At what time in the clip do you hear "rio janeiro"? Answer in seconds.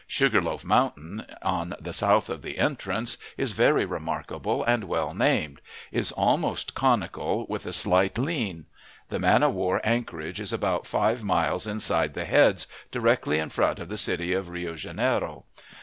14.49-15.43